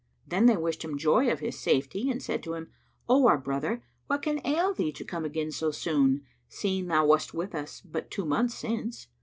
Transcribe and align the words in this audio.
Then 0.25 0.47
they 0.47 0.57
wished 0.57 0.83
him 0.83 0.97
joy 0.97 1.31
of 1.31 1.41
his 1.41 1.59
safety 1.59 2.09
and 2.09 2.23
said 2.23 2.41
to 2.41 2.55
him, 2.55 2.71
"O 3.07 3.27
our 3.27 3.37
brother, 3.37 3.83
what 4.07 4.23
can 4.23 4.41
ail 4.43 4.73
thee 4.73 4.91
to 4.91 5.05
come 5.05 5.25
again 5.25 5.51
so 5.51 5.69
soon, 5.69 6.23
seeing 6.49 6.87
thou 6.87 7.05
wast 7.05 7.35
with 7.35 7.53
us 7.53 7.81
but 7.81 8.09
two 8.09 8.25
months 8.25 8.55
since?" 8.55 9.09